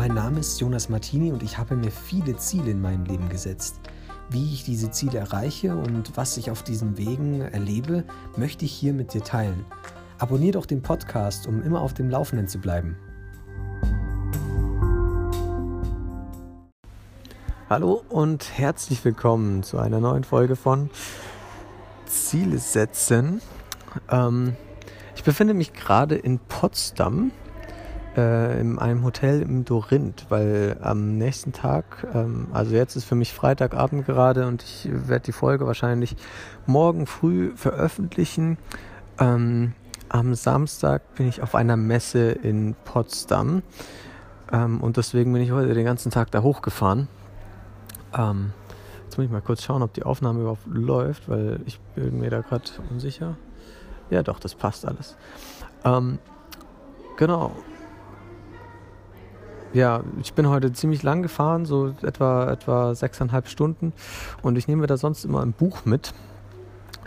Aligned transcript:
Mein 0.00 0.14
Name 0.14 0.40
ist 0.40 0.58
Jonas 0.58 0.88
Martini 0.88 1.30
und 1.30 1.42
ich 1.42 1.58
habe 1.58 1.76
mir 1.76 1.90
viele 1.90 2.34
Ziele 2.38 2.70
in 2.70 2.80
meinem 2.80 3.04
Leben 3.04 3.28
gesetzt. 3.28 3.80
Wie 4.30 4.54
ich 4.54 4.64
diese 4.64 4.90
Ziele 4.90 5.18
erreiche 5.18 5.76
und 5.76 6.16
was 6.16 6.38
ich 6.38 6.50
auf 6.50 6.62
diesen 6.62 6.96
Wegen 6.96 7.42
erlebe, 7.42 8.04
möchte 8.34 8.64
ich 8.64 8.72
hier 8.72 8.94
mit 8.94 9.12
dir 9.12 9.22
teilen. 9.22 9.66
Abonnier 10.16 10.52
doch 10.52 10.64
den 10.64 10.80
Podcast, 10.80 11.46
um 11.46 11.62
immer 11.62 11.82
auf 11.82 11.92
dem 11.92 12.08
Laufenden 12.08 12.48
zu 12.48 12.60
bleiben. 12.60 12.96
Hallo 17.68 18.02
und 18.08 18.56
herzlich 18.56 19.04
willkommen 19.04 19.62
zu 19.62 19.76
einer 19.78 20.00
neuen 20.00 20.24
Folge 20.24 20.56
von 20.56 20.88
Ziele 22.06 22.56
setzen. 22.56 23.42
Ähm, 24.08 24.56
ich 25.14 25.24
befinde 25.24 25.52
mich 25.52 25.74
gerade 25.74 26.14
in 26.14 26.38
Potsdam 26.38 27.32
äh, 28.16 28.60
in 28.60 28.78
einem 28.78 29.04
Hotel 29.04 29.42
im 29.42 29.64
Dorinth, 29.64 30.26
weil 30.28 30.76
am 30.82 31.16
nächsten 31.16 31.52
Tag, 31.52 32.06
ähm, 32.14 32.48
also 32.52 32.74
jetzt 32.74 32.96
ist 32.96 33.04
für 33.04 33.14
mich 33.14 33.32
Freitagabend 33.32 34.06
gerade 34.06 34.46
und 34.46 34.62
ich 34.62 34.88
werde 34.90 35.26
die 35.26 35.32
Folge 35.32 35.66
wahrscheinlich 35.66 36.16
morgen 36.66 37.06
früh 37.06 37.52
veröffentlichen. 37.54 38.58
Ähm, 39.18 39.74
am 40.08 40.34
Samstag 40.34 41.14
bin 41.14 41.28
ich 41.28 41.40
auf 41.42 41.54
einer 41.54 41.76
Messe 41.76 42.30
in 42.30 42.74
Potsdam 42.84 43.62
ähm, 44.52 44.80
und 44.80 44.96
deswegen 44.96 45.32
bin 45.32 45.42
ich 45.42 45.52
heute 45.52 45.72
den 45.74 45.84
ganzen 45.84 46.10
Tag 46.10 46.30
da 46.32 46.42
hochgefahren. 46.42 47.06
Ähm, 48.16 48.52
jetzt 49.04 49.16
muss 49.16 49.24
ich 49.24 49.30
mal 49.30 49.40
kurz 49.40 49.62
schauen, 49.62 49.82
ob 49.82 49.92
die 49.92 50.02
Aufnahme 50.02 50.40
überhaupt 50.40 50.66
läuft, 50.66 51.28
weil 51.28 51.60
ich 51.66 51.78
bin 51.94 52.18
mir 52.18 52.30
da 52.30 52.40
gerade 52.40 52.64
unsicher. 52.90 53.36
Ja, 54.10 54.24
doch, 54.24 54.40
das 54.40 54.56
passt 54.56 54.84
alles. 54.84 55.16
Ähm, 55.84 56.18
genau, 57.16 57.52
ja, 59.72 60.02
ich 60.20 60.34
bin 60.34 60.48
heute 60.48 60.72
ziemlich 60.72 61.02
lang 61.02 61.22
gefahren, 61.22 61.64
so 61.64 61.94
etwa, 62.02 62.50
etwa 62.50 62.94
sechseinhalb 62.94 63.48
Stunden. 63.48 63.92
Und 64.42 64.56
ich 64.56 64.68
nehme 64.68 64.86
da 64.86 64.96
sonst 64.96 65.24
immer 65.24 65.42
ein 65.42 65.52
Buch 65.52 65.84
mit 65.84 66.12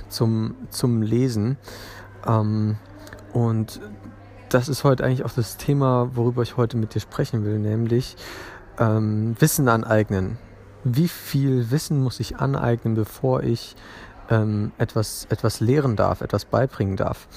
zum, 0.09 0.56
zum 0.69 1.02
Lesen. 1.02 1.58
Ähm, 2.25 2.78
und 3.34 3.81
das 4.50 4.69
ist 4.69 4.84
heute 4.84 5.03
eigentlich 5.03 5.25
auch 5.25 5.31
das 5.31 5.58
Thema, 5.58 6.11
worüber 6.14 6.44
ich 6.44 6.58
heute 6.58 6.78
mit 6.78 6.94
dir 6.95 7.00
sprechen 7.00 7.44
will, 7.44 7.59
nämlich 7.59 8.16
ähm, 8.80 9.36
Wissen 9.39 9.67
aneignen. 9.67 10.38
Wie 10.84 11.08
viel 11.08 11.72
Wissen 11.72 12.02
muss 12.02 12.19
ich 12.19 12.38
aneignen, 12.38 12.94
bevor 12.94 13.44
ich 13.44 13.75
ähm, 14.30 14.72
etwas, 14.78 15.25
etwas 15.30 15.59
lehren 15.59 15.95
darf, 15.95 16.22
etwas 16.22 16.45
beibringen 16.45 16.95
darf? 16.95 17.28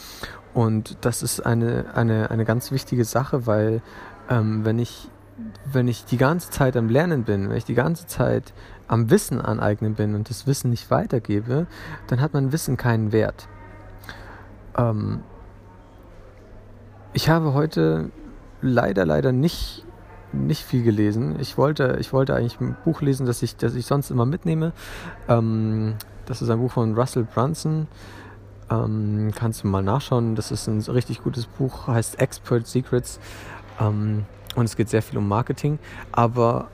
Und 0.53 0.99
das 1.01 1.23
ist 1.23 1.41
eine, 1.41 1.87
eine, 1.95 2.31
eine 2.31 2.45
ganz 2.45 2.71
wichtige 2.71 3.05
Sache, 3.05 3.47
weil 3.47 3.83
ähm, 4.29 4.65
wenn 4.65 4.79
ich 4.79 5.11
wenn 5.71 5.89
ich 5.89 6.05
die 6.05 6.17
ganze 6.17 6.51
Zeit 6.51 6.77
am 6.77 6.89
Lernen 6.89 7.25
bin, 7.25 7.49
wenn 7.49 7.57
ich 7.57 7.65
die 7.65 7.75
ganze 7.75 8.07
Zeit 8.07 8.53
am 8.89 9.11
Wissen 9.11 9.41
aneignen 9.41 9.95
bin 9.95 10.15
und 10.15 10.31
das 10.31 10.47
Wissen 10.47 10.71
nicht 10.71 10.91
weitergebe, 10.91 11.67
dann 12.07 12.21
hat 12.21 12.33
mein 12.33 12.53
Wissen 12.53 12.77
keinen 12.77 13.13
Wert. 13.13 13.49
Ähm 14.77 15.21
ich 17.13 17.29
habe 17.29 17.55
heute 17.55 18.11
leider, 18.61 19.05
leider 19.05 19.33
nicht, 19.33 19.85
nicht 20.33 20.65
viel 20.65 20.83
gelesen. 20.83 21.37
Ich 21.41 21.59
wollte, 21.59 21.97
ich 22.01 22.13
wollte 22.13 22.35
eigentlich 22.35 22.61
ein 22.61 22.77
Buch 22.85 23.01
lesen, 23.01 23.27
das 23.27 23.43
ich, 23.43 23.57
das 23.57 23.75
ich 23.75 23.87
sonst 23.87 24.11
immer 24.11 24.27
mitnehme. 24.27 24.73
Ähm 25.29 25.97
das 26.27 26.43
ist 26.43 26.51
ein 26.51 26.59
Buch 26.59 26.73
von 26.73 26.95
Russell 26.95 27.25
Brunson. 27.25 27.87
Ähm, 28.69 29.31
kannst 29.35 29.63
du 29.63 29.69
mal 29.69 29.83
nachschauen. 29.83 30.35
Das 30.35 30.51
ist 30.51 30.67
ein 30.67 30.81
richtig 30.81 31.23
gutes 31.23 31.47
Buch, 31.47 31.87
heißt 31.87 32.19
Expert 32.19 32.67
Secrets. 32.67 33.21
Ähm, 33.81 34.25
und 34.57 34.65
es 34.65 34.77
geht 34.77 34.89
sehr 34.89 35.03
viel 35.03 35.19
um 35.19 35.29
Marketing, 35.29 35.79
aber 36.11 36.69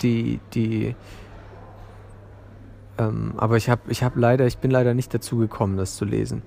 die, 0.00 0.40
die, 0.54 0.96
ähm, 2.98 3.34
aber 3.36 3.56
ich 3.56 3.68
habe 3.68 3.82
ich 3.88 4.02
hab 4.02 4.16
leider, 4.16 4.46
ich 4.46 4.58
bin 4.58 4.70
leider 4.70 4.94
nicht 4.94 5.12
dazu 5.12 5.36
gekommen, 5.36 5.76
das 5.76 5.96
zu 5.96 6.04
lesen. 6.04 6.42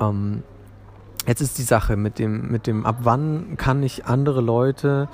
Ähm, 0.00 0.42
jetzt 1.26 1.40
ist 1.40 1.58
die 1.58 1.62
Sache 1.62 1.96
mit 1.96 2.18
dem, 2.18 2.50
mit 2.50 2.66
dem, 2.66 2.86
ab 2.86 2.98
wann 3.00 3.56
kann 3.56 3.82
ich 3.82 4.06
andere 4.06 4.40
Leute, 4.40 5.08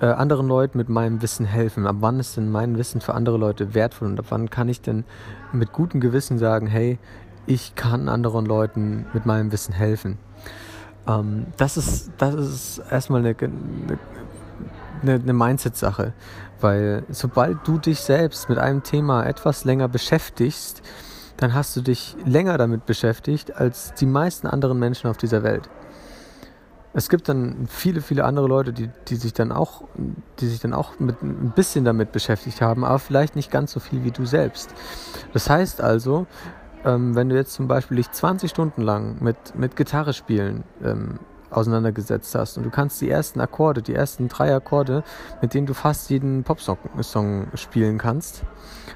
äh, 0.00 0.06
anderen 0.06 0.48
Leuten 0.48 0.78
mit 0.78 0.88
meinem 0.88 1.22
Wissen 1.22 1.46
helfen? 1.46 1.86
Ab 1.86 1.96
wann 2.00 2.18
ist 2.18 2.36
denn 2.36 2.50
mein 2.50 2.76
Wissen 2.78 3.00
für 3.00 3.14
andere 3.14 3.38
Leute 3.38 3.74
wertvoll? 3.74 4.08
Und 4.08 4.18
ab 4.18 4.26
wann 4.30 4.50
kann 4.50 4.68
ich 4.68 4.80
denn 4.80 5.04
mit 5.52 5.72
gutem 5.72 6.00
Gewissen 6.00 6.38
sagen, 6.38 6.66
hey, 6.66 6.98
ich 7.46 7.74
kann 7.74 8.08
anderen 8.08 8.46
Leuten 8.46 9.06
mit 9.12 9.26
meinem 9.26 9.52
Wissen 9.52 9.74
helfen? 9.74 10.18
Ähm, 11.06 11.46
das, 11.56 11.76
ist, 11.76 12.10
das 12.18 12.34
ist 12.34 12.82
erstmal 12.90 13.20
eine, 13.20 13.36
eine, 15.02 15.14
eine 15.14 15.32
Mindset-Sache, 15.32 16.12
weil 16.60 17.04
sobald 17.10 17.66
du 17.66 17.78
dich 17.78 18.00
selbst 18.00 18.48
mit 18.48 18.58
einem 18.58 18.82
Thema 18.82 19.24
etwas 19.24 19.64
länger 19.64 19.88
beschäftigst, 19.88 20.82
dann 21.36 21.54
hast 21.54 21.76
du 21.76 21.80
dich 21.80 22.16
länger 22.24 22.56
damit 22.56 22.86
beschäftigt 22.86 23.56
als 23.56 23.94
die 23.94 24.06
meisten 24.06 24.46
anderen 24.46 24.78
Menschen 24.78 25.10
auf 25.10 25.16
dieser 25.16 25.42
Welt. 25.42 25.68
Es 26.94 27.08
gibt 27.08 27.28
dann 27.28 27.66
viele, 27.68 28.02
viele 28.02 28.24
andere 28.24 28.46
Leute, 28.46 28.72
die, 28.72 28.90
die 29.08 29.16
sich 29.16 29.32
dann 29.32 29.50
auch, 29.50 29.84
die 30.38 30.46
sich 30.46 30.60
dann 30.60 30.74
auch 30.74 31.00
mit 31.00 31.22
ein 31.22 31.52
bisschen 31.56 31.84
damit 31.86 32.12
beschäftigt 32.12 32.60
haben, 32.60 32.84
aber 32.84 32.98
vielleicht 32.98 33.34
nicht 33.34 33.50
ganz 33.50 33.72
so 33.72 33.80
viel 33.80 34.04
wie 34.04 34.10
du 34.10 34.26
selbst. 34.26 34.74
Das 35.32 35.48
heißt 35.48 35.80
also, 35.80 36.26
ähm, 36.84 37.14
wenn 37.14 37.28
du 37.28 37.36
jetzt 37.36 37.54
zum 37.54 37.68
Beispiel 37.68 37.96
dich 37.96 38.10
20 38.10 38.50
Stunden 38.50 38.82
lang 38.82 39.16
mit, 39.20 39.36
mit 39.56 39.76
Gitarre 39.76 40.12
spielen 40.12 40.64
ähm, 40.82 41.18
auseinandergesetzt 41.52 42.34
hast 42.34 42.56
und 42.56 42.64
du 42.64 42.70
kannst 42.70 43.00
die 43.00 43.10
ersten 43.10 43.40
Akkorde, 43.40 43.82
die 43.82 43.94
ersten 43.94 44.28
drei 44.28 44.54
Akkorde, 44.54 45.04
mit 45.40 45.54
denen 45.54 45.66
du 45.66 45.74
fast 45.74 46.10
jeden 46.10 46.44
Popsong 46.44 46.78
Song 47.00 47.46
spielen 47.54 47.98
kannst, 47.98 48.42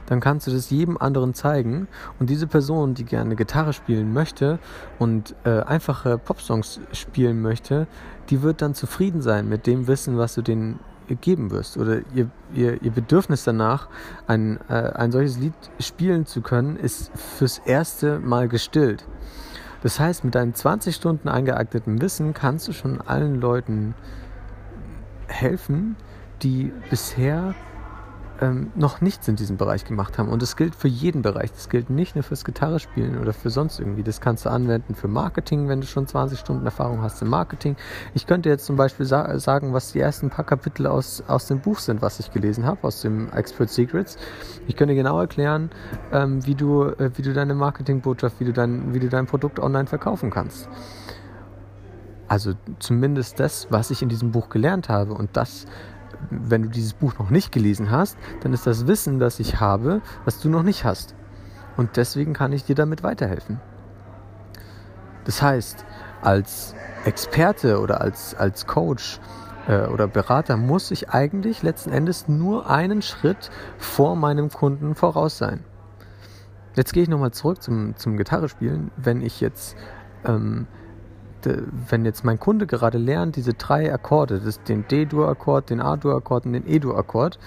dann 0.06 0.20
kannst 0.20 0.46
du 0.46 0.50
das 0.50 0.70
jedem 0.70 0.96
anderen 0.96 1.34
zeigen 1.34 1.88
und 2.18 2.30
diese 2.30 2.46
Person, 2.46 2.94
die 2.94 3.04
gerne 3.04 3.36
Gitarre 3.36 3.72
spielen 3.72 4.12
möchte 4.12 4.58
und 4.98 5.34
äh, 5.44 5.60
einfache 5.60 6.18
Popsongs 6.18 6.80
spielen 6.92 7.42
möchte, 7.42 7.86
die 8.30 8.42
wird 8.42 8.62
dann 8.62 8.74
zufrieden 8.74 9.22
sein 9.22 9.48
mit 9.48 9.66
dem 9.66 9.86
Wissen, 9.86 10.18
was 10.18 10.34
du 10.34 10.42
denen 10.42 10.80
geben 11.14 11.50
wirst 11.50 11.76
oder 11.76 12.00
ihr, 12.14 12.28
ihr, 12.52 12.82
ihr 12.82 12.90
Bedürfnis 12.90 13.44
danach, 13.44 13.88
ein, 14.26 14.58
äh, 14.68 14.74
ein 14.74 15.12
solches 15.12 15.38
Lied 15.38 15.54
spielen 15.78 16.26
zu 16.26 16.40
können, 16.40 16.76
ist 16.76 17.10
fürs 17.16 17.58
erste 17.58 18.18
Mal 18.18 18.48
gestillt. 18.48 19.04
Das 19.82 20.00
heißt, 20.00 20.24
mit 20.24 20.34
deinem 20.34 20.54
20 20.54 20.94
Stunden 20.94 21.28
eingeeigneten 21.28 22.00
Wissen 22.00 22.34
kannst 22.34 22.66
du 22.66 22.72
schon 22.72 23.00
allen 23.00 23.40
Leuten 23.40 23.94
helfen, 25.28 25.96
die 26.42 26.72
bisher 26.90 27.54
ähm, 28.40 28.70
noch 28.74 29.00
nichts 29.00 29.28
in 29.28 29.36
diesem 29.36 29.56
Bereich 29.56 29.84
gemacht 29.84 30.18
haben. 30.18 30.28
Und 30.28 30.42
das 30.42 30.56
gilt 30.56 30.74
für 30.74 30.88
jeden 30.88 31.22
Bereich. 31.22 31.52
Das 31.52 31.68
gilt 31.68 31.90
nicht 31.90 32.14
nur 32.14 32.22
fürs 32.22 32.44
Gitarrespielen 32.44 33.18
oder 33.18 33.32
für 33.32 33.50
sonst 33.50 33.78
irgendwie. 33.78 34.02
Das 34.02 34.20
kannst 34.20 34.44
du 34.44 34.50
anwenden 34.50 34.94
für 34.94 35.08
Marketing, 35.08 35.68
wenn 35.68 35.80
du 35.80 35.86
schon 35.86 36.06
20 36.06 36.38
Stunden 36.38 36.64
Erfahrung 36.64 37.02
hast 37.02 37.20
im 37.22 37.28
Marketing. 37.28 37.76
Ich 38.14 38.26
könnte 38.26 38.48
jetzt 38.48 38.66
zum 38.66 38.76
Beispiel 38.76 39.06
sa 39.06 39.38
sagen, 39.38 39.72
was 39.72 39.92
die 39.92 40.00
ersten 40.00 40.30
paar 40.30 40.44
Kapitel 40.44 40.86
aus, 40.86 41.22
aus 41.26 41.46
dem 41.46 41.60
Buch 41.60 41.78
sind, 41.78 42.02
was 42.02 42.20
ich 42.20 42.30
gelesen 42.30 42.66
habe, 42.66 42.84
aus 42.84 43.00
dem 43.00 43.30
Expert 43.32 43.70
Secrets. 43.70 44.16
Ich 44.66 44.76
könnte 44.76 44.94
genau 44.94 45.20
erklären, 45.20 45.70
ähm, 46.12 46.44
wie, 46.46 46.54
du, 46.54 46.84
äh, 46.84 47.10
wie 47.14 47.22
du 47.22 47.32
deine 47.32 47.54
Marketingbotschaft, 47.54 48.40
wie 48.40 48.52
dein, 48.52 48.94
wie 48.94 49.00
du 49.00 49.08
dein 49.08 49.26
Produkt 49.26 49.60
online 49.60 49.86
verkaufen 49.86 50.30
kannst. 50.30 50.68
Also 52.28 52.54
zumindest 52.80 53.38
das, 53.38 53.68
was 53.70 53.90
ich 53.90 54.02
in 54.02 54.08
diesem 54.08 54.32
Buch 54.32 54.48
gelernt 54.48 54.88
habe 54.88 55.14
und 55.14 55.36
das 55.36 55.66
wenn 56.30 56.62
du 56.62 56.68
dieses 56.68 56.94
Buch 56.94 57.18
noch 57.18 57.30
nicht 57.30 57.52
gelesen 57.52 57.90
hast, 57.90 58.16
dann 58.40 58.52
ist 58.52 58.66
das 58.66 58.86
Wissen, 58.86 59.18
das 59.18 59.40
ich 59.40 59.60
habe, 59.60 60.00
was 60.24 60.40
du 60.40 60.48
noch 60.48 60.62
nicht 60.62 60.84
hast. 60.84 61.14
Und 61.76 61.96
deswegen 61.96 62.32
kann 62.32 62.52
ich 62.52 62.64
dir 62.64 62.74
damit 62.74 63.02
weiterhelfen. 63.02 63.60
Das 65.24 65.42
heißt, 65.42 65.84
als 66.22 66.74
Experte 67.04 67.80
oder 67.80 68.00
als, 68.00 68.34
als 68.34 68.66
Coach 68.66 69.20
äh, 69.68 69.86
oder 69.86 70.06
Berater 70.06 70.56
muss 70.56 70.90
ich 70.90 71.10
eigentlich 71.10 71.62
letzten 71.62 71.90
Endes 71.90 72.28
nur 72.28 72.70
einen 72.70 73.02
Schritt 73.02 73.50
vor 73.78 74.16
meinem 74.16 74.48
Kunden 74.50 74.94
voraus 74.94 75.38
sein. 75.38 75.64
Jetzt 76.74 76.92
gehe 76.92 77.02
ich 77.02 77.08
nochmal 77.08 77.32
zurück 77.32 77.62
zum, 77.62 77.96
zum 77.96 78.16
Gitarrespielen. 78.16 78.90
Wenn 78.96 79.22
ich 79.22 79.40
jetzt 79.40 79.76
ähm, 80.24 80.66
wenn 81.88 82.04
jetzt 82.04 82.24
mein 82.24 82.38
Kunde 82.38 82.66
gerade 82.66 82.98
lernt, 82.98 83.36
diese 83.36 83.54
drei 83.54 83.92
Akkorde, 83.92 84.40
das, 84.40 84.62
den 84.62 84.86
D-Dur-Akkord, 84.88 85.70
den 85.70 85.80
A-Dur-Akkord 85.80 86.46
und 86.46 86.52
den 86.52 86.68
E-Dur-Akkord, 86.68 87.38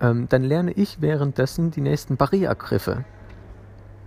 ähm, 0.00 0.26
dann 0.28 0.44
lerne 0.44 0.72
ich 0.72 1.00
währenddessen 1.00 1.70
die 1.70 1.80
nächsten 1.80 2.16
Barré-Griffe. 2.16 3.04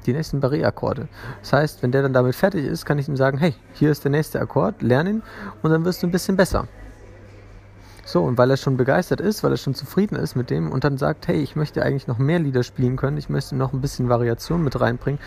Die 0.06 0.14
nächsten 0.14 0.42
Barré-Akkorde. 0.42 1.08
Das 1.42 1.54
heißt, 1.54 1.84
wenn 1.84 1.92
der 1.92 2.02
dann 2.02 2.14
damit 2.14 2.36
fertig 2.36 2.66
ist, 2.66 2.86
kann 2.86 3.00
ich 3.00 3.08
ihm 3.08 3.16
sagen, 3.16 3.38
hey, 3.38 3.54
hier 3.74 3.92
ist 3.92 4.04
der 4.04 4.12
nächste 4.12 4.42
Akkord, 4.42 4.82
lern 4.82 5.08
ihn 5.08 5.24
und 5.62 5.72
dann 5.72 5.86
wirst 5.86 6.04
du 6.04 6.08
ein 6.08 6.12
bisschen 6.12 6.36
besser. 6.36 6.68
So, 8.06 8.22
und 8.24 8.38
weil 8.38 8.52
er 8.52 8.58
schon 8.58 8.76
begeistert 8.76 9.22
ist, 9.22 9.44
weil 9.44 9.52
er 9.52 9.58
schon 9.58 9.76
zufrieden 9.76 10.16
ist 10.18 10.36
mit 10.36 10.50
dem 10.50 10.72
und 10.72 10.84
dann 10.84 10.98
sagt, 10.98 11.28
hey, 11.28 11.38
ich 11.38 11.56
möchte 11.56 11.84
eigentlich 11.84 12.08
noch 12.08 12.18
mehr 12.18 12.40
Lieder 12.40 12.64
spielen 12.64 12.98
können, 12.98 13.18
ich 13.18 13.30
möchte 13.30 13.56
noch 13.56 13.72
ein 13.72 13.80
bisschen 13.80 14.10
Variation 14.10 14.62
mit 14.62 14.80
reinbringen, 14.80 15.22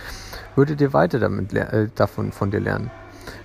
würdet 0.56 0.81
ihr 0.82 0.93
weiter 0.93 1.19
damit, 1.19 1.55
äh, 1.55 1.88
davon 1.94 2.32
von 2.32 2.50
dir 2.50 2.61
lernen. 2.61 2.91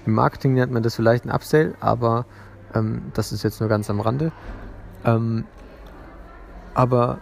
Im 0.05 0.13
Marketing 0.13 0.53
nennt 0.53 0.71
man 0.71 0.83
das 0.83 0.95
vielleicht 0.95 1.25
ein 1.25 1.31
Upsell, 1.31 1.75
aber 1.79 2.25
ähm, 2.73 3.11
das 3.13 3.31
ist 3.31 3.43
jetzt 3.43 3.59
nur 3.59 3.69
ganz 3.69 3.89
am 3.89 3.99
Rande. 3.99 4.31
Ähm, 5.05 5.45
aber 6.73 7.19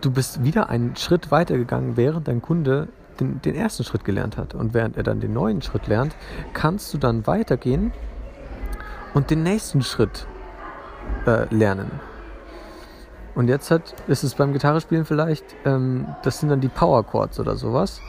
du 0.00 0.10
bist 0.10 0.44
wieder 0.44 0.68
einen 0.68 0.96
Schritt 0.96 1.30
weiter 1.30 1.56
gegangen, 1.56 1.96
während 1.96 2.28
dein 2.28 2.42
Kunde 2.42 2.88
den, 3.20 3.42
den 3.42 3.54
ersten 3.54 3.84
Schritt 3.84 4.04
gelernt 4.04 4.36
hat. 4.36 4.54
Und 4.54 4.74
während 4.74 4.96
er 4.96 5.02
dann 5.02 5.20
den 5.20 5.32
neuen 5.32 5.62
Schritt 5.62 5.86
lernt, 5.86 6.14
kannst 6.52 6.92
du 6.94 6.98
dann 6.98 7.26
weitergehen 7.26 7.92
und 9.14 9.30
den 9.30 9.42
nächsten 9.42 9.82
Schritt 9.82 10.26
äh, 11.26 11.52
lernen. 11.54 11.90
Und 13.34 13.48
jetzt 13.48 13.70
hat, 13.70 13.94
ist 14.08 14.24
es 14.24 14.34
beim 14.34 14.52
Gitarrespielen 14.52 15.04
vielleicht, 15.04 15.44
ähm, 15.64 16.06
das 16.22 16.40
sind 16.40 16.48
dann 16.48 16.60
die 16.60 16.68
Power 16.68 17.04
Chords 17.04 17.38
oder 17.38 17.56
sowas, 17.56 18.00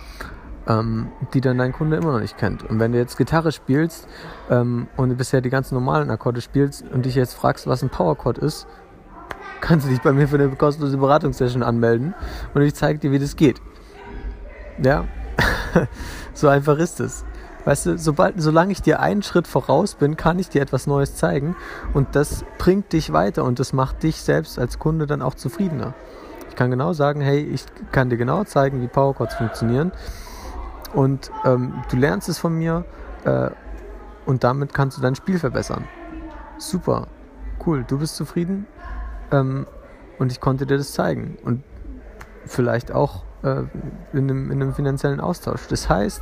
ähm, 0.70 1.08
die 1.34 1.42
dann 1.42 1.58
dein 1.58 1.74
Kunde 1.74 1.98
immer 1.98 2.14
noch 2.14 2.20
nicht 2.20 2.38
kennt. 2.38 2.64
Und 2.64 2.80
wenn 2.80 2.92
du 2.92 3.00
jetzt 3.00 3.18
Gitarre 3.18 3.52
spielst 3.52 4.08
ähm, 4.50 4.88
und 4.96 5.18
bisher 5.18 5.42
die 5.42 5.50
ganzen 5.50 5.74
normalen 5.74 6.10
Akkorde 6.12 6.42
spielst 6.42 6.84
und 6.94 7.06
dich 7.06 7.16
jetzt 7.16 7.34
fragst, 7.34 7.68
was 7.68 7.82
ein 7.82 7.90
Power 7.90 8.16
Chord 8.16 8.38
ist, 8.38 8.68
kannst 9.62 9.88
du 9.88 9.90
dich 9.90 10.02
bei 10.02 10.14
mir 10.14 10.28
für 10.28 10.36
eine 10.36 10.50
kostenlose 10.50 10.98
Beratungssession 10.98 11.64
anmelden 11.64 12.14
und 12.54 12.62
ich 12.62 12.76
zeige 12.76 13.00
dir, 13.00 13.12
wie 13.12 13.20
das 13.20 13.36
geht. 13.36 13.60
Ja, 14.82 15.06
so 16.34 16.48
einfach 16.48 16.78
ist 16.78 17.00
es. 17.00 17.26
Weißt 17.66 17.88
du, 17.88 17.98
sobald, 17.98 18.42
solange 18.42 18.72
ich 18.72 18.82
dir 18.82 19.02
einen 19.02 19.22
Schritt 19.22 19.46
voraus 19.46 19.96
bin, 19.96 20.16
kann 20.16 20.40
ich 20.40 20.50
dir 20.50 20.62
etwas 20.62 20.88
Neues 20.88 21.16
zeigen 21.16 21.58
und 21.94 22.16
das 22.16 22.46
bringt 22.58 22.94
dich 22.94 23.12
weiter 23.12 23.44
und 23.44 23.60
das 23.60 23.74
macht 23.74 24.04
dich 24.04 24.22
selbst 24.22 24.58
als 24.58 24.80
Kunde 24.80 25.08
dann 25.08 25.22
auch 25.22 25.34
zufriedener. 25.34 25.94
Ich 26.48 26.56
kann 26.56 26.72
genau 26.72 26.94
sagen, 26.94 27.22
hey, 27.22 27.42
ich 27.42 27.66
kann 27.92 28.10
dir 28.10 28.18
genau 28.18 28.44
zeigen, 28.44 28.82
wie 28.82 28.88
Powerchords 28.88 29.36
funktionieren 29.36 29.92
und 30.94 31.32
ähm, 31.46 31.74
du 31.90 31.98
lernst 31.98 32.30
es 32.30 32.38
von 32.38 32.54
mir 32.54 32.86
äh, 33.26 33.50
und 34.26 34.44
damit 34.44 34.74
kannst 34.74 34.98
du 34.98 35.02
dein 35.02 35.16
Spiel 35.16 35.40
verbessern. 35.40 35.88
Super, 36.58 37.08
cool, 37.66 37.84
du 37.88 38.00
bist 38.00 38.16
zufrieden 38.16 38.68
ähm, 39.32 39.66
und 40.18 40.32
ich 40.32 40.40
konnte 40.40 40.66
dir 40.66 40.78
das 40.78 40.94
zeigen 40.94 41.38
und 41.44 41.64
vielleicht 42.46 42.92
auch 42.92 43.24
äh, 43.44 43.64
in, 44.14 44.30
einem, 44.30 44.52
in 44.52 44.62
einem 44.62 44.74
finanziellen 44.74 45.20
Austausch. 45.20 45.68
Das 45.68 45.90
heißt, 45.90 46.22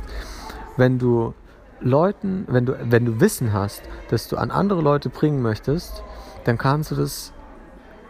wenn 0.76 0.98
du 0.98 1.34
Leuten, 1.80 2.46
wenn 2.48 2.66
du, 2.66 2.76
wenn 2.90 3.04
du 3.04 3.20
Wissen 3.20 3.52
hast, 3.52 3.82
das 4.10 4.28
du 4.28 4.36
an 4.36 4.50
andere 4.50 4.82
Leute 4.82 5.10
bringen 5.10 5.42
möchtest, 5.42 6.02
dann 6.44 6.58
kannst 6.58 6.90
du 6.90 6.94
das 6.94 7.32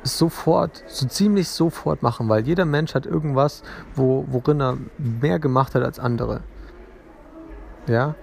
sofort, 0.03 0.85
so 0.87 1.07
ziemlich 1.07 1.49
sofort 1.49 2.03
machen, 2.03 2.29
weil 2.29 2.47
jeder 2.47 2.65
Mensch 2.65 2.95
hat 2.95 3.07
irgendwas, 3.07 3.63
wo, 3.95 4.25
worin 4.29 4.61
er 4.61 4.79
mehr 4.99 5.39
gemacht 5.39 5.75
hat 5.75 5.83
als 5.83 5.99
andere. 5.99 6.41
Ja? 7.87 8.15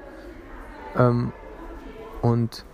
Ähm, 0.98 1.32
und, 2.22 2.66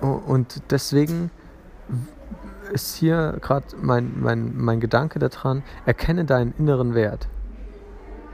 und 0.00 0.62
deswegen 0.70 1.30
ist 2.72 2.96
hier 2.96 3.38
gerade 3.40 3.66
mein, 3.80 4.12
mein, 4.20 4.56
mein 4.56 4.80
Gedanke 4.80 5.18
daran, 5.18 5.62
erkenne 5.84 6.24
deinen 6.24 6.52
inneren 6.58 6.94
Wert. 6.94 7.28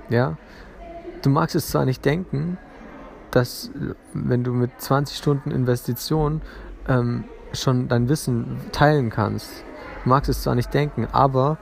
Ja? 0.08 0.37
Du 1.23 1.31
magst 1.31 1.55
es 1.55 1.69
zwar 1.69 1.85
nicht 1.85 2.05
denken, 2.05 2.58
dass 3.31 3.70
wenn 4.12 4.44
du 4.44 4.53
mit 4.53 4.70
20 4.79 5.17
Stunden 5.17 5.50
Investition 5.50 6.43
ähm, 6.88 7.25
schon 7.52 7.88
dein 7.88 8.08
Wissen 8.08 8.60
teilen 8.72 9.10
kannst, 9.10 9.64
du 10.02 10.08
magst 10.08 10.28
es 10.31 10.43
zwar 10.43 10.54
nicht 10.54 10.72
denken, 10.72 11.06
aber 11.12 11.58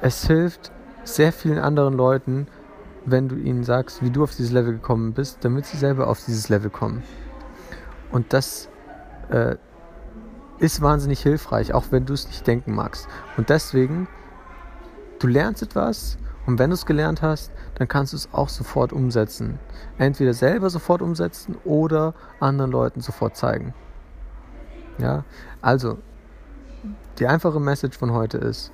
es 0.00 0.26
hilft 0.26 0.72
sehr 1.04 1.32
vielen 1.32 1.58
anderen 1.58 1.94
Leuten, 1.94 2.46
wenn 3.06 3.28
du 3.28 3.36
ihnen 3.36 3.64
sagst, 3.64 4.02
wie 4.02 4.10
du 4.10 4.22
auf 4.22 4.34
dieses 4.34 4.52
Level 4.52 4.74
gekommen 4.74 5.12
bist, 5.12 5.44
damit 5.44 5.66
sie 5.66 5.76
selber 5.76 6.08
auf 6.08 6.22
dieses 6.24 6.48
Level 6.48 6.70
kommen. 6.70 7.02
Und 8.12 8.32
das 8.32 8.68
äh, 9.30 9.56
ist 10.58 10.82
wahnsinnig 10.82 11.20
hilfreich, 11.22 11.72
auch 11.72 11.86
wenn 11.90 12.04
du 12.06 12.12
es 12.12 12.26
nicht 12.26 12.46
denken 12.46 12.74
magst. 12.74 13.08
Und 13.36 13.48
deswegen, 13.48 14.08
du 15.18 15.26
lernst 15.26 15.62
etwas 15.62 16.18
und 16.46 16.58
wenn 16.58 16.70
du 16.70 16.74
es 16.74 16.86
gelernt 16.86 17.22
hast, 17.22 17.52
dann 17.76 17.88
kannst 17.88 18.12
du 18.12 18.16
es 18.16 18.28
auch 18.32 18.48
sofort 18.48 18.92
umsetzen. 18.92 19.58
Entweder 19.98 20.34
selber 20.34 20.68
sofort 20.68 21.02
umsetzen 21.02 21.56
oder 21.64 22.14
anderen 22.40 22.70
Leuten 22.70 23.00
sofort 23.00 23.36
zeigen. 23.36 23.74
Ja, 25.00 25.24
also 25.62 25.98
die 27.18 27.26
einfache 27.26 27.60
Message 27.60 27.98
von 27.98 28.12
heute 28.12 28.38
ist, 28.38 28.72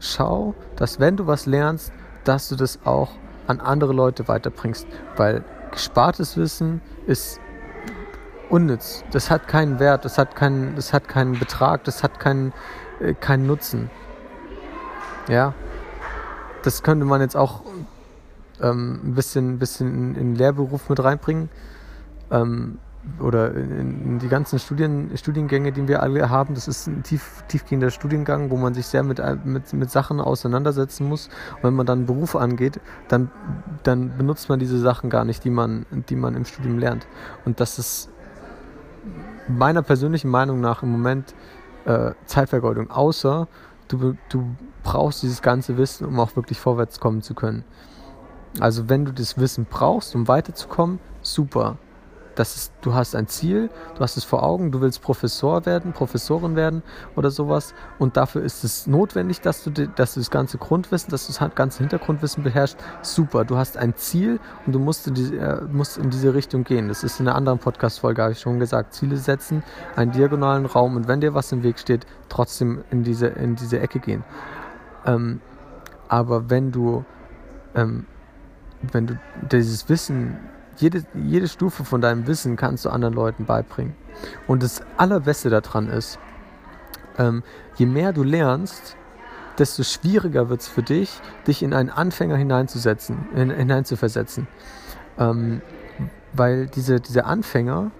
schau, 0.00 0.54
dass 0.76 1.00
wenn 1.00 1.16
du 1.16 1.26
was 1.26 1.46
lernst, 1.46 1.92
dass 2.24 2.48
du 2.48 2.56
das 2.56 2.78
auch 2.84 3.10
an 3.46 3.60
andere 3.60 3.92
Leute 3.92 4.28
weiterbringst, 4.28 4.86
weil 5.16 5.44
gespartes 5.70 6.36
Wissen 6.36 6.80
ist 7.06 7.40
unnütz. 8.48 9.04
Das 9.10 9.30
hat 9.30 9.48
keinen 9.48 9.78
Wert, 9.78 10.04
das 10.04 10.18
hat 10.18 10.36
keinen, 10.36 10.74
das 10.76 10.92
hat 10.92 11.08
keinen 11.08 11.38
Betrag, 11.38 11.84
das 11.84 12.02
hat 12.02 12.20
keinen, 12.20 12.52
äh, 13.00 13.14
keinen 13.14 13.46
Nutzen. 13.46 13.90
Ja, 15.28 15.54
das 16.62 16.82
könnte 16.82 17.04
man 17.04 17.20
jetzt 17.20 17.36
auch 17.36 17.62
ähm, 18.60 19.00
ein 19.04 19.14
bisschen, 19.14 19.58
bisschen 19.58 20.14
in, 20.14 20.14
den 20.14 20.34
Lehrberuf 20.34 20.88
mit 20.88 21.02
reinbringen. 21.02 21.48
Ähm, 22.30 22.78
oder 23.20 23.54
in, 23.54 24.18
die 24.18 24.28
ganzen 24.28 24.58
Studien, 24.58 25.10
Studiengänge, 25.16 25.72
die 25.72 25.88
wir 25.88 26.02
alle 26.02 26.28
haben, 26.28 26.54
das 26.54 26.68
ist 26.68 26.86
ein 26.86 27.02
tief, 27.02 27.44
tiefgehender 27.48 27.90
Studiengang, 27.90 28.50
wo 28.50 28.56
man 28.56 28.74
sich 28.74 28.86
sehr 28.86 29.02
mit, 29.02 29.22
mit, 29.44 29.72
mit 29.72 29.90
Sachen 29.90 30.20
auseinandersetzen 30.20 31.08
muss. 31.08 31.28
Und 31.56 31.64
wenn 31.64 31.74
man 31.74 31.86
dann 31.86 32.00
einen 32.00 32.06
Beruf 32.06 32.36
angeht, 32.36 32.80
dann, 33.08 33.30
dann 33.82 34.16
benutzt 34.16 34.48
man 34.48 34.58
diese 34.58 34.78
Sachen 34.78 35.10
gar 35.10 35.24
nicht, 35.24 35.44
die 35.44 35.50
man, 35.50 35.86
die 36.08 36.16
man 36.16 36.34
im 36.34 36.44
Studium 36.44 36.78
lernt. 36.78 37.06
Und 37.44 37.60
das 37.60 37.78
ist 37.78 38.10
meiner 39.48 39.82
persönlichen 39.82 40.28
Meinung 40.28 40.60
nach 40.60 40.82
im 40.82 40.90
Moment 40.90 41.34
äh, 41.84 42.12
Zeitvergeudung, 42.26 42.90
außer 42.90 43.48
du, 43.88 44.16
du 44.28 44.56
brauchst 44.82 45.22
dieses 45.22 45.42
ganze 45.42 45.76
Wissen, 45.76 46.06
um 46.06 46.18
auch 46.20 46.36
wirklich 46.36 46.58
vorwärts 46.58 47.00
kommen 47.00 47.22
zu 47.22 47.34
können. 47.34 47.64
Also 48.58 48.88
wenn 48.88 49.04
du 49.04 49.12
das 49.12 49.38
Wissen 49.38 49.66
brauchst, 49.68 50.14
um 50.14 50.28
weiterzukommen, 50.28 50.98
super 51.22 51.76
das 52.36 52.54
ist, 52.56 52.72
du 52.82 52.94
hast 52.94 53.16
ein 53.16 53.26
Ziel, 53.26 53.70
du 53.94 54.00
hast 54.00 54.16
es 54.16 54.24
vor 54.24 54.42
Augen, 54.42 54.70
du 54.70 54.80
willst 54.80 55.02
Professor 55.02 55.66
werden, 55.66 55.92
Professorin 55.92 56.54
werden 56.54 56.82
oder 57.16 57.30
sowas 57.30 57.74
und 57.98 58.16
dafür 58.16 58.42
ist 58.42 58.62
es 58.62 58.86
notwendig, 58.86 59.40
dass 59.40 59.64
du, 59.64 59.70
dass 59.70 60.14
du 60.14 60.20
das 60.20 60.30
ganze 60.30 60.58
Grundwissen, 60.58 61.10
dass 61.10 61.26
du 61.26 61.32
das 61.32 61.54
ganze 61.54 61.78
Hintergrundwissen 61.78 62.44
beherrschst. 62.44 62.78
Super, 63.02 63.44
du 63.44 63.56
hast 63.56 63.76
ein 63.76 63.96
Ziel 63.96 64.38
und 64.66 64.74
du 64.74 64.78
musst 64.78 65.08
in, 65.08 65.14
diese, 65.14 65.36
äh, 65.36 65.62
musst 65.62 65.98
in 65.98 66.10
diese 66.10 66.34
Richtung 66.34 66.64
gehen. 66.64 66.88
Das 66.88 67.02
ist 67.02 67.18
in 67.20 67.26
einer 67.26 67.36
anderen 67.36 67.58
Podcast-Folge, 67.58 68.22
habe 68.22 68.32
ich 68.32 68.40
schon 68.40 68.60
gesagt. 68.60 68.94
Ziele 68.94 69.16
setzen, 69.16 69.62
einen 69.96 70.12
diagonalen 70.12 70.66
Raum 70.66 70.96
und 70.96 71.08
wenn 71.08 71.20
dir 71.20 71.34
was 71.34 71.50
im 71.52 71.62
Weg 71.62 71.78
steht, 71.78 72.06
trotzdem 72.28 72.84
in 72.90 73.02
diese, 73.02 73.28
in 73.28 73.56
diese 73.56 73.80
Ecke 73.80 73.98
gehen. 73.98 74.24
Ähm, 75.06 75.40
aber 76.08 76.50
wenn 76.50 76.70
du, 76.70 77.04
ähm, 77.74 78.06
wenn 78.92 79.06
du 79.06 79.18
dieses 79.50 79.88
Wissen 79.88 80.38
jede, 80.76 81.04
jede 81.14 81.48
Stufe 81.48 81.84
von 81.84 82.00
deinem 82.00 82.26
Wissen 82.26 82.56
kannst 82.56 82.84
du 82.84 82.90
anderen 82.90 83.14
Leuten 83.14 83.44
beibringen. 83.44 83.94
Und 84.46 84.62
das 84.62 84.82
Allerbeste 84.96 85.50
daran 85.50 85.88
ist, 85.88 86.18
ähm, 87.18 87.42
je 87.76 87.86
mehr 87.86 88.12
du 88.12 88.22
lernst, 88.22 88.96
desto 89.58 89.82
schwieriger 89.82 90.48
wird 90.48 90.60
es 90.60 90.68
für 90.68 90.82
dich, 90.82 91.20
dich 91.46 91.62
in 91.62 91.72
einen 91.72 91.90
Anfänger 91.90 92.36
hineinzusetzen, 92.36 93.26
in, 93.34 93.50
hineinzuversetzen. 93.50 94.46
Ähm, 95.18 95.62
weil 96.32 96.66
diese, 96.66 97.00
diese 97.00 97.24
Anfänger, 97.24 97.90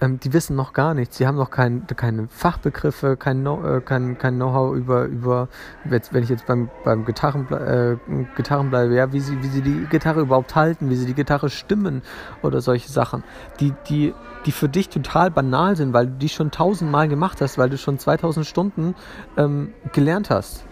ähm, 0.00 0.18
die 0.18 0.32
wissen 0.32 0.56
noch 0.56 0.72
gar 0.72 0.94
nichts. 0.94 1.18
Sie 1.18 1.26
haben 1.26 1.36
noch 1.36 1.50
kein, 1.50 1.86
keine 1.86 2.28
Fachbegriffe, 2.28 3.16
kein, 3.16 3.40
Know, 3.40 3.62
äh, 3.64 3.80
kein, 3.80 4.18
kein 4.18 4.36
Know-how 4.36 4.74
über, 4.74 5.04
über 5.04 5.48
jetzt, 5.90 6.12
wenn 6.12 6.22
ich 6.22 6.28
jetzt 6.28 6.46
beim, 6.46 6.70
beim 6.84 7.04
Gitarren, 7.04 7.46
äh, 7.52 7.96
Gitarren 8.36 8.70
bleibe, 8.70 8.94
ja, 8.94 9.12
wie 9.12 9.20
sie, 9.20 9.42
wie 9.42 9.48
sie 9.48 9.62
die 9.62 9.86
Gitarre 9.90 10.20
überhaupt 10.20 10.54
halten, 10.54 10.90
wie 10.90 10.96
sie 10.96 11.06
die 11.06 11.14
Gitarre 11.14 11.50
stimmen 11.50 12.02
oder 12.42 12.60
solche 12.60 12.90
Sachen, 12.90 13.24
die, 13.60 13.74
die, 13.88 14.14
die 14.46 14.52
für 14.52 14.68
dich 14.68 14.88
total 14.88 15.30
banal 15.30 15.76
sind, 15.76 15.92
weil 15.92 16.06
du 16.06 16.14
die 16.14 16.28
schon 16.28 16.50
tausendmal 16.50 17.08
gemacht 17.08 17.40
hast, 17.40 17.58
weil 17.58 17.68
du 17.68 17.76
schon 17.76 17.98
2000 17.98 18.46
Stunden 18.46 18.94
ähm, 19.36 19.74
gelernt 19.92 20.30
hast. 20.30 20.64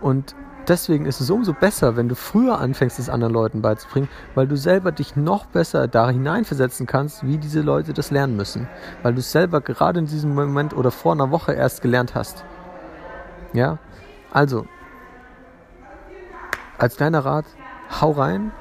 Und 0.00 0.34
deswegen 0.70 1.04
ist 1.04 1.20
es 1.20 1.28
umso 1.30 1.52
besser, 1.52 1.96
wenn 1.96 2.08
du 2.08 2.14
früher 2.14 2.58
anfängst, 2.58 2.98
es 2.98 3.10
anderen 3.10 3.34
Leuten 3.34 3.60
beizubringen, 3.60 4.08
weil 4.34 4.46
du 4.46 4.56
selber 4.56 4.92
dich 4.92 5.16
noch 5.16 5.46
besser 5.46 5.88
da 5.88 6.08
hineinversetzen 6.08 6.86
kannst, 6.86 7.26
wie 7.26 7.38
diese 7.38 7.60
Leute 7.60 7.92
das 7.92 8.10
lernen 8.10 8.36
müssen. 8.36 8.68
Weil 9.02 9.12
du 9.12 9.18
es 9.18 9.32
selber 9.32 9.60
gerade 9.60 9.98
in 9.98 10.06
diesem 10.06 10.34
Moment 10.34 10.74
oder 10.74 10.92
vor 10.92 11.12
einer 11.12 11.30
Woche 11.30 11.52
erst 11.52 11.82
gelernt 11.82 12.14
hast. 12.14 12.44
Ja? 13.52 13.78
Also, 14.32 14.64
als 16.78 16.96
kleiner 16.96 17.24
Rat, 17.24 17.46
hau 18.00 18.12
rein, 18.12 18.52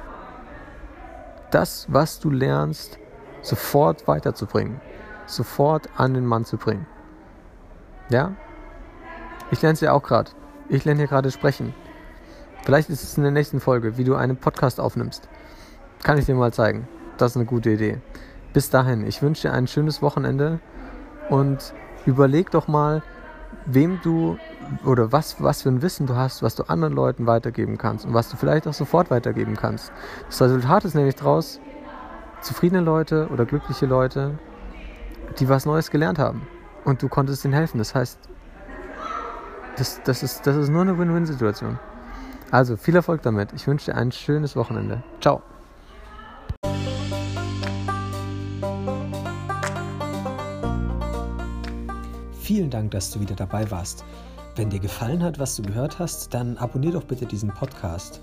das, 1.52 1.86
was 1.90 2.20
du 2.20 2.32
lernst, 2.32 2.98
sofort 3.42 4.08
weiterzubringen. 4.08 4.82
Sofort 5.28 5.90
an 5.96 6.16
den 6.16 6.26
Mann 6.26 6.44
zu 6.44 6.58
bringen. 6.58 6.88
Ja? 8.10 8.34
Ich 9.52 9.62
lerne 9.62 9.74
es 9.74 9.82
ja 9.82 9.94
auch 9.94 10.02
gerade. 10.02 10.32
Ich 10.70 10.86
lerne 10.86 11.02
hier 11.02 11.08
gerade 11.08 11.30
sprechen. 11.30 11.76
Vielleicht 12.64 12.90
ist 12.90 13.04
es 13.04 13.18
in 13.18 13.24
der 13.24 13.32
nächsten 13.32 13.60
Folge, 13.60 13.98
wie 13.98 14.04
du 14.04 14.16
einen 14.16 14.38
Podcast 14.38 14.80
aufnimmst. 14.80 15.28
Kann 16.04 16.18
ich 16.18 16.26
dir 16.26 16.36
mal 16.36 16.54
zeigen. 16.54 16.88
Das 17.18 17.32
ist 17.32 17.38
eine 17.38 17.46
gute 17.46 17.72
Idee. 17.72 18.00
Bis 18.54 18.70
dahin, 18.70 19.06
ich 19.06 19.22
wünsche 19.22 19.48
dir 19.48 19.54
ein 19.54 19.68
schönes 19.68 20.02
Wochenende 20.02 20.60
und 21.30 21.74
überleg 22.06 22.52
doch 22.52 22.68
mal, 22.68 23.04
wem 23.66 24.00
du 24.04 24.38
oder 24.86 25.12
was, 25.12 25.42
was 25.42 25.64
für 25.64 25.70
ein 25.70 25.82
Wissen 25.82 26.06
du 26.06 26.16
hast, 26.16 26.44
was 26.44 26.56
du 26.56 26.64
anderen 26.64 26.94
Leuten 26.94 27.28
weitergeben 27.28 27.78
kannst 27.78 28.06
und 28.06 28.14
was 28.14 28.30
du 28.30 28.38
vielleicht 28.38 28.68
auch 28.68 28.74
sofort 28.74 29.10
weitergeben 29.10 29.56
kannst. 29.56 29.92
Das 30.28 30.42
Resultat 30.42 30.86
ist 30.86 30.96
nämlich 30.96 31.16
daraus, 31.16 31.60
zufriedene 32.42 32.82
Leute 32.82 33.28
oder 33.32 33.46
glückliche 33.46 33.86
Leute, 33.86 34.40
die 35.40 35.50
was 35.50 35.66
Neues 35.66 35.92
gelernt 35.92 36.20
haben 36.20 36.48
und 36.86 37.02
du 37.02 37.10
konntest 37.10 37.46
ihnen 37.46 37.54
helfen. 37.54 37.78
Das 37.78 37.94
heißt, 37.96 38.20
das, 39.78 40.02
das, 40.04 40.24
ist, 40.24 40.46
das 40.48 40.56
ist 40.56 40.70
nur 40.70 40.82
eine 40.82 40.98
Win-Win-Situation. 40.98 41.80
Also 42.52 42.78
viel 42.78 42.96
Erfolg 42.96 43.22
damit. 43.22 43.54
Ich 43.54 43.68
wünsche 43.68 43.92
dir 43.92 43.98
ein 43.98 44.12
schönes 44.12 44.56
Wochenende. 44.56 45.04
Ciao. 45.22 45.42
Vielen 52.40 52.72
Dank, 52.72 52.92
dass 52.92 53.12
du 53.12 53.20
wieder 53.20 53.36
dabei 53.36 53.70
warst. 53.70 54.04
Wenn 54.56 54.72
dir 54.72 54.80
gefallen 54.80 55.22
hat, 55.22 55.38
was 55.38 55.56
du 55.56 55.62
gehört 55.62 56.00
hast, 56.00 56.34
dann 56.34 56.58
abonnier 56.58 56.92
doch 56.92 57.04
bitte 57.04 57.26
diesen 57.26 57.50
Podcast. 57.50 58.22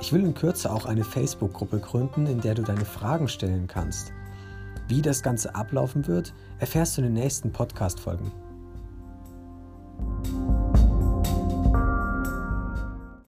Ich 0.00 0.12
will 0.12 0.24
in 0.24 0.34
Kürze 0.34 0.70
auch 0.70 0.84
eine 0.84 1.04
Facebook-Gruppe 1.04 1.78
gründen, 1.78 2.26
in 2.26 2.40
der 2.40 2.54
du 2.54 2.62
deine 2.62 2.84
Fragen 2.84 3.28
stellen 3.28 3.68
kannst. 3.68 4.12
Wie 4.88 5.00
das 5.00 5.22
Ganze 5.22 5.54
ablaufen 5.54 6.08
wird, 6.08 6.34
erfährst 6.58 6.96
du 6.96 7.02
in 7.02 7.14
den 7.14 7.22
nächsten 7.22 7.52
Podcast-Folgen. 7.52 8.32